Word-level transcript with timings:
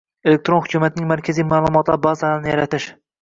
Elektron 0.29 0.61
hukumatning 0.61 1.05
markaziy 1.11 1.47
ma’lumotlar 1.51 2.01
bazalarini 2.09 2.53
yaratish 2.55 2.91